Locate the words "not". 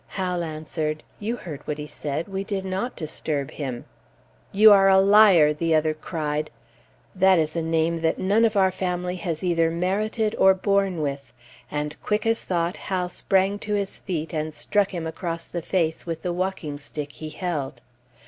2.65-2.95